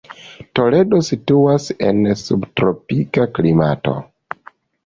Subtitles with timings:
[0.59, 3.95] Toledo situas en subtropika klimato.